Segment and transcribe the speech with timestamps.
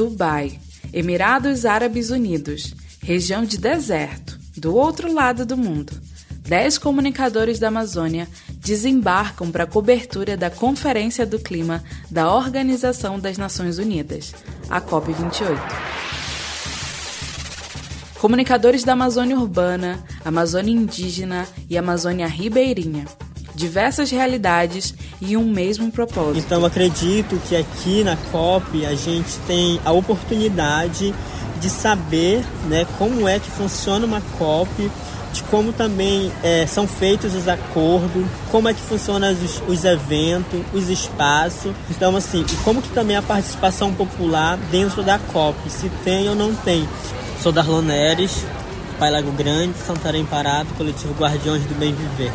[0.00, 0.58] Dubai,
[0.94, 5.92] Emirados Árabes Unidos, região de deserto, do outro lado do mundo.
[6.38, 13.36] Dez comunicadores da Amazônia desembarcam para a cobertura da Conferência do Clima da Organização das
[13.36, 14.34] Nações Unidas,
[14.70, 15.58] a COP28.
[18.18, 23.04] Comunicadores da Amazônia Urbana, Amazônia Indígena e Amazônia Ribeirinha.
[23.60, 26.38] Diversas realidades e um mesmo propósito.
[26.38, 31.14] Então acredito que aqui na COP a gente tem a oportunidade
[31.60, 34.90] de saber né, como é que funciona uma COP,
[35.34, 40.62] de como também é, são feitos os acordos, como é que funcionam os, os, eventos,
[40.72, 41.72] os espaços.
[41.90, 46.34] Então, assim, e como que também a participação popular dentro da COP, se tem ou
[46.34, 46.88] não tem.
[47.42, 48.42] Sou Darlon Neres,
[48.98, 52.32] Pai Lago Grande, Santarém Parado, coletivo Guardiões do Bem Viver.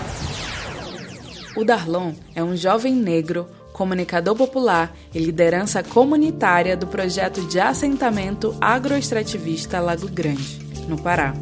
[1.55, 8.53] O Darlon é um jovem negro, comunicador popular e liderança comunitária do projeto de assentamento
[8.59, 11.33] agroextrativista Lago Grande, no Pará.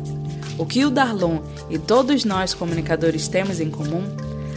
[0.55, 4.03] O que o Darlon e todos nós comunicadores temos em comum?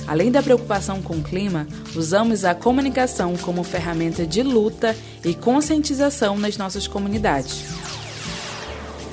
[0.07, 6.39] Além da preocupação com o clima, usamos a comunicação como ferramenta de luta e conscientização
[6.39, 7.65] nas nossas comunidades.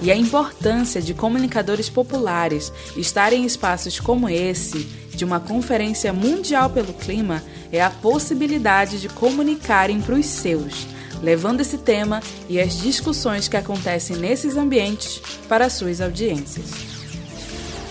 [0.01, 6.69] E a importância de comunicadores populares estarem em espaços como esse, de uma Conferência Mundial
[6.69, 10.87] pelo Clima, é a possibilidade de comunicarem para os seus,
[11.21, 16.93] levando esse tema e as discussões que acontecem nesses ambientes para suas audiências.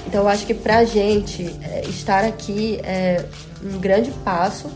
[0.06, 3.24] Então, eu acho que para a gente é, estar aqui é
[3.64, 4.70] um grande passo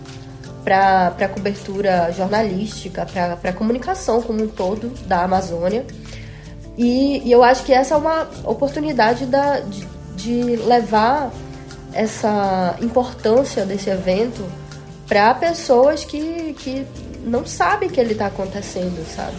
[0.64, 5.86] para a cobertura jornalística, para a comunicação como um todo da Amazônia.
[6.76, 11.30] E, e, eu acho que essa é uma oportunidade da, de, de levar
[11.96, 14.44] essa importância desse evento
[15.08, 16.86] para pessoas que, que
[17.24, 19.36] não sabe que ele está acontecendo, sabe?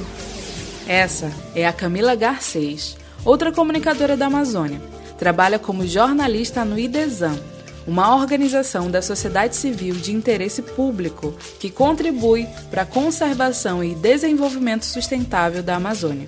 [0.88, 4.82] Essa é a Camila Garcês, outra comunicadora da Amazônia.
[5.20, 7.38] Trabalha como jornalista no IDESAM,
[7.86, 14.86] uma organização da sociedade civil de interesse público que contribui para a conservação e desenvolvimento
[14.86, 16.28] sustentável da Amazônia.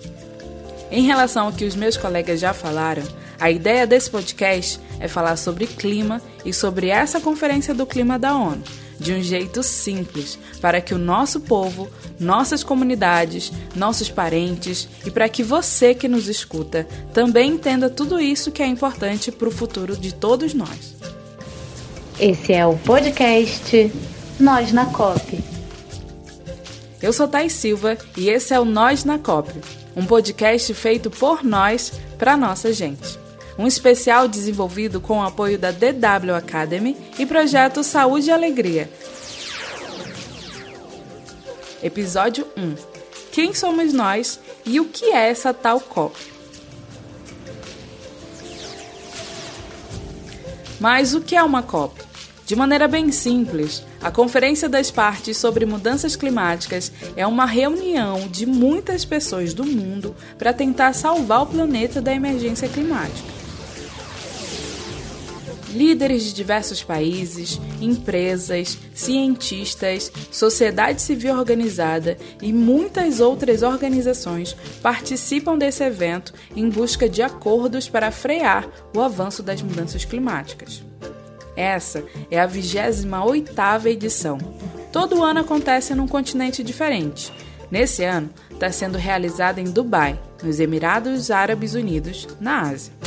[0.92, 3.04] Em relação ao que os meus colegas já falaram,
[3.40, 8.36] a ideia desse podcast é falar sobre clima e sobre essa Conferência do Clima da
[8.36, 8.62] ONU,
[9.00, 11.88] de um jeito simples, para que o nosso povo,
[12.20, 18.52] nossas comunidades, nossos parentes e para que você que nos escuta também entenda tudo isso
[18.52, 20.98] que é importante para o futuro de todos nós.
[22.20, 23.90] Esse é o podcast
[24.38, 25.40] Nós na COP.
[27.02, 29.54] Eu sou Thais Silva e esse é o Nós na COP,
[29.96, 33.29] um podcast feito por nós para nossa gente
[33.60, 38.90] um especial desenvolvido com o apoio da DW Academy e projeto Saúde e Alegria.
[41.84, 42.76] Episódio 1:
[43.34, 46.18] Quem somos nós e o que é essa tal COP?
[50.80, 52.02] Mas o que é uma COP?
[52.46, 58.46] De maneira bem simples, a Conferência das Partes sobre Mudanças Climáticas é uma reunião de
[58.46, 63.39] muitas pessoas do mundo para tentar salvar o planeta da emergência climática
[65.74, 75.84] líderes de diversos países, empresas, cientistas, sociedade civil organizada e muitas outras organizações participam desse
[75.84, 80.84] evento em busca de acordos para frear o avanço das mudanças climáticas.
[81.56, 84.38] Essa é a 28ª edição.
[84.92, 87.32] Todo ano acontece num continente diferente.
[87.70, 92.99] Nesse ano, está sendo realizada em Dubai, nos Emirados Árabes Unidos, na Ásia.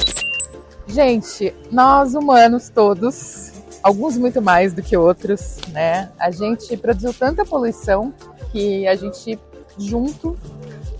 [0.92, 3.50] Gente, nós humanos todos,
[3.82, 6.10] alguns muito mais do que outros, né?
[6.19, 8.12] A gente produziu tanta poluição
[8.50, 9.38] que a gente
[9.78, 10.36] junto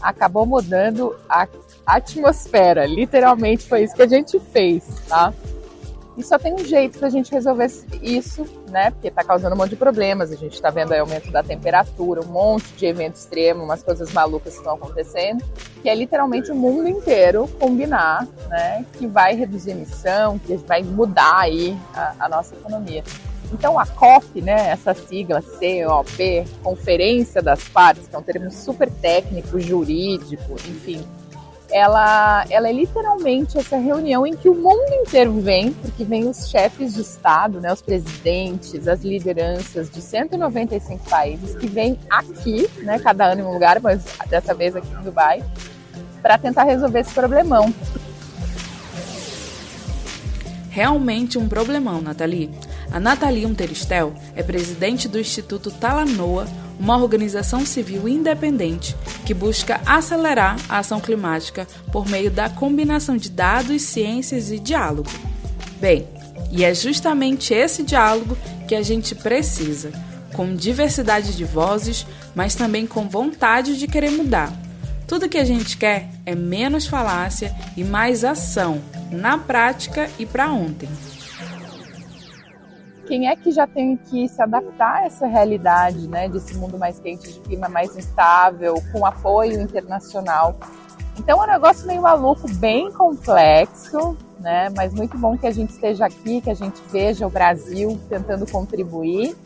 [0.00, 1.47] acabou mudando a
[1.84, 2.86] atmosfera.
[2.86, 5.30] Literalmente foi isso que a gente fez, tá?
[6.16, 7.70] E só tem um jeito para a gente resolver
[8.03, 8.91] isso, né?
[8.91, 10.30] Porque está causando um monte de problemas.
[10.30, 14.12] A gente está vendo aí aumento da temperatura, um monte de evento extremo, umas coisas
[14.12, 15.42] malucas que estão acontecendo.
[15.82, 18.84] Que é literalmente o mundo inteiro combinar, né?
[18.98, 23.03] Que vai reduzir emissão, que vai mudar aí a, a nossa economia.
[23.53, 28.91] Então a COP, né, essa sigla COP, Conferência das Partes, que é um termo super
[28.91, 31.06] técnico, jurídico, enfim,
[31.72, 36.48] ela, ela é literalmente essa reunião em que o mundo inteiro vem, porque vem os
[36.48, 42.98] chefes de Estado, né, os presidentes, as lideranças de 195 países que vêm aqui, né,
[42.98, 45.42] cada ano em um lugar, mas dessa vez aqui em Dubai,
[46.21, 47.72] para tentar resolver esse problemão.
[50.68, 52.51] realmente um problemão, Nathalie.
[52.91, 56.47] A Nathalie Unterstel é presidente do Instituto Talanoa,
[56.80, 63.30] uma organização civil independente que busca acelerar a ação climática por meio da combinação de
[63.30, 65.10] dados, ciências e diálogo.
[65.80, 66.07] Bem,
[66.51, 68.36] e é justamente esse diálogo
[68.69, 69.92] que a gente precisa,
[70.34, 74.53] com diversidade de vozes, mas também com vontade de querer mudar.
[75.07, 78.80] Tudo que a gente quer é menos falácia e mais ação,
[79.10, 80.89] na prática e para ontem.
[83.07, 86.99] Quem é que já tem que se adaptar a essa realidade, né, desse mundo mais
[86.99, 90.57] quente, de clima mais instável, com apoio internacional?
[91.19, 94.71] Então é um negócio meio maluco, bem complexo, né?
[94.75, 98.51] Mas muito bom que a gente esteja aqui, que a gente veja o Brasil tentando
[98.51, 99.37] contribuir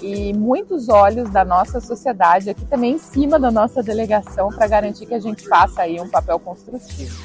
[0.00, 5.06] e muitos olhos da nossa sociedade aqui também em cima da nossa delegação para garantir
[5.06, 7.16] que a gente faça aí um papel construtivo.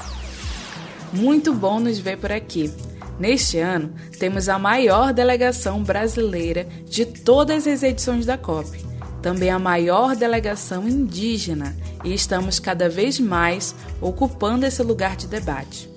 [1.13, 2.73] Muito bom nos ver por aqui.
[3.21, 8.83] Neste ano, temos a maior delegação brasileira de todas as edições da COP,
[9.21, 15.87] também a maior delegação indígena, e estamos cada vez mais ocupando esse lugar de debate.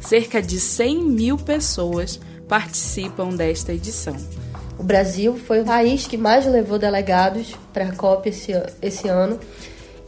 [0.00, 2.18] Cerca de 100 mil pessoas
[2.48, 4.16] participam desta edição.
[4.76, 8.50] O Brasil foi o país que mais levou delegados para a COP esse,
[8.82, 9.38] esse ano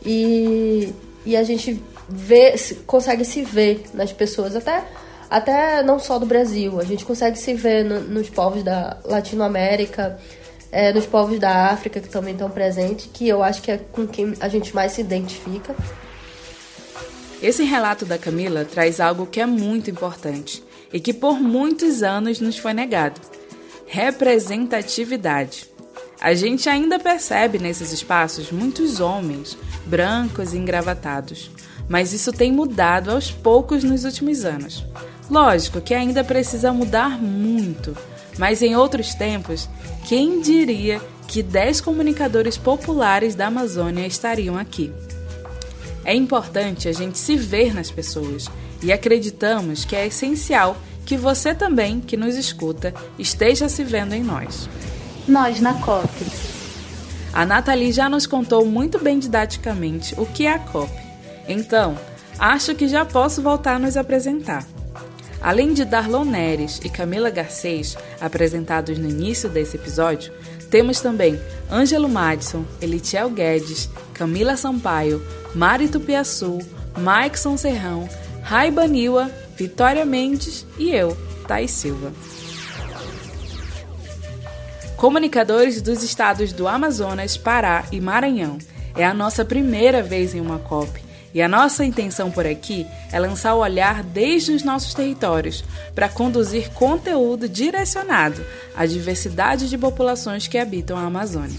[0.04, 0.92] e,
[1.24, 2.56] e a gente vê,
[2.88, 4.84] consegue se ver nas pessoas, até,
[5.30, 10.18] até não só do Brasil, a gente consegue se ver no, nos povos da Latinoamérica,
[10.70, 14.06] é, nos povos da África que também estão presentes, que eu acho que é com
[14.06, 15.74] quem a gente mais se identifica.
[17.42, 22.40] Esse relato da Camila traz algo que é muito importante e que por muitos anos
[22.40, 23.20] nos foi negado
[23.86, 25.70] representatividade.
[26.20, 29.56] A gente ainda percebe nesses espaços muitos homens,
[29.86, 31.50] brancos e engravatados,
[31.88, 34.84] mas isso tem mudado aos poucos nos últimos anos.
[35.30, 37.96] Lógico que ainda precisa mudar muito,
[38.38, 39.68] mas em outros tempos,
[40.06, 44.92] quem diria que 10 comunicadores populares da Amazônia estariam aqui?
[46.04, 48.48] É importante a gente se ver nas pessoas
[48.80, 54.22] e acreditamos que é essencial que você também, que nos escuta, esteja se vendo em
[54.22, 54.68] nós.
[55.26, 56.08] Nós na COP.
[57.32, 60.92] A Nathalie já nos contou muito bem didaticamente o que é a COP.
[61.48, 61.98] Então,
[62.38, 64.64] acho que já posso voltar a nos apresentar.
[65.40, 70.32] Além de Darlon Neres e Camila Garcês, apresentados no início desse episódio,
[70.70, 71.40] temos também
[71.70, 75.24] Ângelo Madison, Elitiel Guedes, Camila Sampaio,
[75.54, 76.58] Mari Tupiaçu,
[76.98, 78.08] Maikson Serrão,
[78.42, 81.16] Raiba Niwa Vitória Mendes e eu,
[81.48, 82.12] Thais Silva.
[84.96, 88.58] Comunicadores dos estados do Amazonas, Pará e Maranhão.
[88.94, 91.05] É a nossa primeira vez em uma COP
[91.36, 95.62] e a nossa intenção por aqui é lançar o olhar desde os nossos territórios
[95.94, 98.42] para conduzir conteúdo direcionado
[98.74, 101.58] à diversidade de populações que habitam a Amazônia.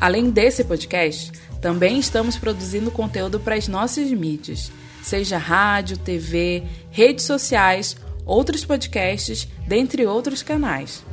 [0.00, 1.30] Além desse podcast,
[1.60, 4.72] também estamos produzindo conteúdo para as nossas mídias,
[5.04, 7.96] seja rádio, TV, redes sociais,
[8.26, 11.04] outros podcasts, dentre outros canais.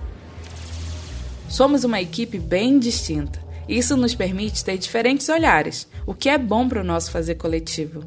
[1.48, 3.46] Somos uma equipe bem distinta.
[3.68, 8.04] Isso nos permite ter diferentes olhares, o que é bom para o nosso fazer coletivo.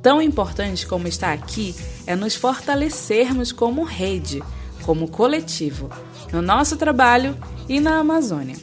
[0.00, 1.74] Tão importante como estar aqui
[2.06, 4.42] é nos fortalecermos como rede,
[4.84, 5.90] como coletivo,
[6.32, 7.36] no nosso trabalho
[7.68, 8.56] e na Amazônia.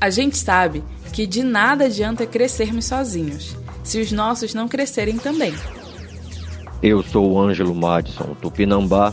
[0.00, 5.54] A gente sabe que de nada adianta crescermos sozinhos, se os nossos não crescerem também.
[6.82, 9.12] Eu sou o Ângelo Madison Tupinambá,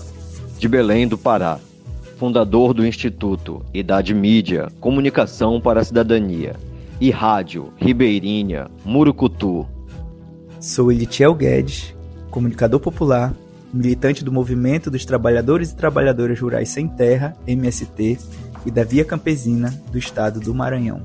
[0.60, 1.60] de Belém do Pará,
[2.18, 6.56] fundador do Instituto Idade Mídia, Comunicação para a Cidadania
[7.00, 9.68] e Rádio Ribeirinha, Murucutu.
[10.60, 11.94] Sou Elitiel Guedes,
[12.32, 13.34] comunicador popular,
[13.74, 18.18] militante do Movimento dos Trabalhadores e Trabalhadoras Rurais Sem Terra, MST,
[18.66, 21.02] e da Via Campesina do Estado do Maranhão.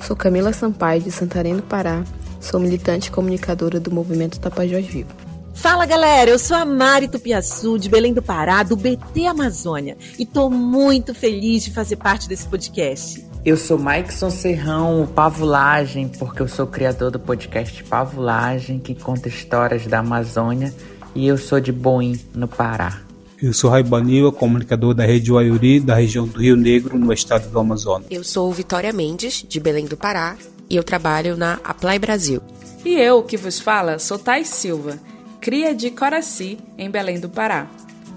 [0.00, 2.04] Sou Camila Sampaio, de Santarém do Pará.
[2.40, 5.21] Sou militante e comunicadora do movimento Tapajós Vivo.
[5.54, 10.26] Fala galera, eu sou a Mari Tupiaçu, de Belém do Pará, do BT Amazônia, e
[10.26, 13.24] tô muito feliz de fazer parte desse podcast.
[13.44, 19.86] Eu sou Maikson Serrão, Pavulagem, porque eu sou criador do podcast Pavulagem, que conta histórias
[19.86, 20.74] da Amazônia,
[21.14, 23.00] e eu sou de Boim, no Pará.
[23.40, 27.58] Eu sou Raibanil, comunicador da Rede Uaiuri, da região do Rio Negro, no estado do
[27.58, 28.06] Amazonas.
[28.10, 30.36] Eu sou Vitória Mendes, de Belém do Pará,
[30.70, 32.40] e eu trabalho na Apply Brasil.
[32.84, 34.98] E eu, que vos fala, sou Thais Silva,
[35.42, 37.66] cria de Coraci, em Belém do Pará.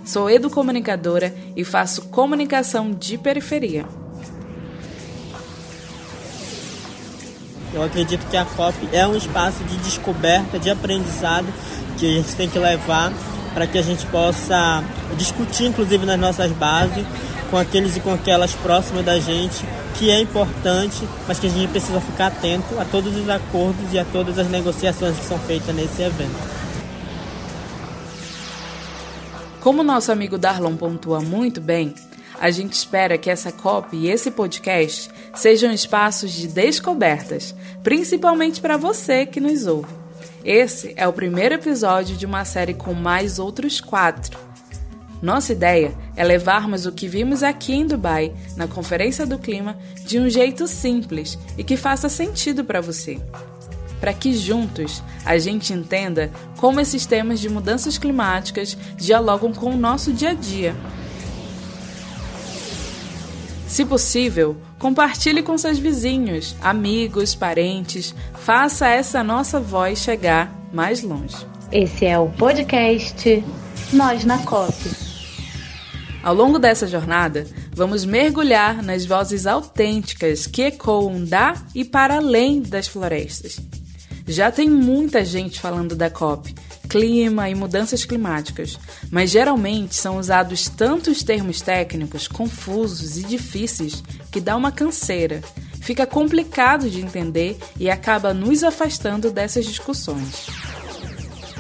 [0.06, 3.84] Sou educomunicadora e faço comunicação de periferia.
[7.74, 11.48] Eu acredito que a COP é um espaço de descoberta, de aprendizado
[11.98, 13.12] que a gente tem que levar
[13.56, 14.84] para que a gente possa
[15.18, 17.04] discutir, inclusive nas nossas bases,
[17.50, 19.66] com aqueles e com aquelas próximas da gente,
[19.98, 23.98] que é importante, mas que a gente precisa ficar atento a todos os acordos e
[23.98, 26.55] a todas as negociações que são feitas nesse evento.
[29.66, 31.96] Como nosso amigo Darlon pontua muito bem,
[32.40, 38.78] a gente espera que essa COP e esse podcast sejam espaços de descobertas, principalmente para
[38.78, 39.92] você que nos ouve.
[40.44, 44.38] Esse é o primeiro episódio de uma série com mais outros quatro.
[45.20, 50.20] Nossa ideia é levarmos o que vimos aqui em Dubai, na Conferência do Clima, de
[50.20, 53.20] um jeito simples e que faça sentido para você
[54.06, 59.76] para que juntos a gente entenda como esses temas de mudanças climáticas dialogam com o
[59.76, 60.76] nosso dia a dia.
[63.68, 71.38] Se possível, compartilhe com seus vizinhos, amigos, parentes, faça essa nossa voz chegar mais longe.
[71.72, 73.44] Esse é o podcast
[73.92, 74.72] Nós na COP.
[76.22, 82.62] Ao longo dessa jornada, vamos mergulhar nas vozes autênticas que ecoam da e para além
[82.62, 83.60] das florestas
[84.28, 86.54] já tem muita gente falando da COP,
[86.90, 88.80] clima e mudanças climáticas,
[89.12, 95.42] mas geralmente são usados tantos termos técnicos confusos e difíceis que dá uma canseira.
[95.82, 100.48] Fica complicado de entender e acaba nos afastando dessas discussões.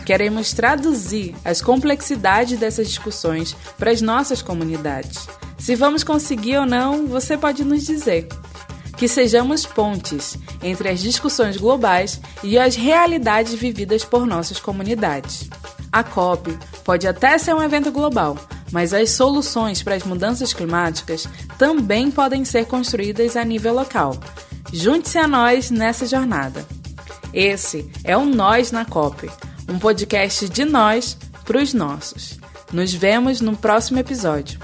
[0.03, 5.27] Queremos traduzir as complexidades dessas discussões para as nossas comunidades.
[5.57, 8.27] Se vamos conseguir ou não, você pode nos dizer
[8.97, 15.49] que sejamos pontes entre as discussões globais e as realidades vividas por nossas comunidades.
[15.91, 18.37] A COP pode até ser um evento global,
[18.71, 24.17] mas as soluções para as mudanças climáticas também podem ser construídas a nível local.
[24.73, 26.65] Junte-se a nós nessa jornada.
[27.33, 29.29] Esse é o Nós na COP,
[29.69, 32.39] um podcast de nós para os nossos.
[32.71, 34.59] Nos vemos no próximo episódio.